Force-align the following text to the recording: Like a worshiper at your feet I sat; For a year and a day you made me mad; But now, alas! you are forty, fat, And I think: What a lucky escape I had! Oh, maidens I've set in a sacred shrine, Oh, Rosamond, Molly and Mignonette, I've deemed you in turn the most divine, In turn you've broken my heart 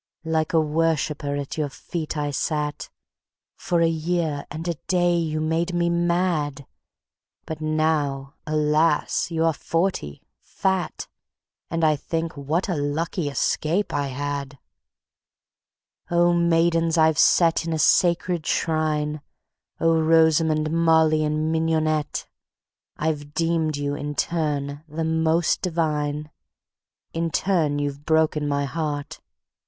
Like 0.25 0.51
a 0.51 0.59
worshiper 0.59 1.35
at 1.35 1.59
your 1.59 1.69
feet 1.69 2.17
I 2.17 2.31
sat; 2.31 2.89
For 3.55 3.81
a 3.81 3.87
year 3.87 4.47
and 4.49 4.67
a 4.67 4.73
day 4.87 5.15
you 5.15 5.39
made 5.39 5.75
me 5.75 5.91
mad; 5.91 6.65
But 7.45 7.61
now, 7.61 8.33
alas! 8.47 9.29
you 9.29 9.45
are 9.45 9.53
forty, 9.53 10.23
fat, 10.41 11.07
And 11.69 11.83
I 11.83 11.95
think: 11.95 12.35
What 12.35 12.67
a 12.67 12.73
lucky 12.75 13.29
escape 13.29 13.93
I 13.93 14.07
had! 14.07 14.57
Oh, 16.09 16.33
maidens 16.33 16.97
I've 16.97 17.19
set 17.19 17.67
in 17.67 17.71
a 17.71 17.77
sacred 17.77 18.43
shrine, 18.47 19.21
Oh, 19.79 20.01
Rosamond, 20.01 20.71
Molly 20.71 21.23
and 21.23 21.51
Mignonette, 21.51 22.25
I've 22.97 23.35
deemed 23.35 23.77
you 23.77 23.93
in 23.93 24.15
turn 24.15 24.83
the 24.87 25.05
most 25.05 25.61
divine, 25.61 26.31
In 27.13 27.29
turn 27.29 27.77
you've 27.77 28.03
broken 28.03 28.47
my 28.47 28.65
heart 28.65 29.19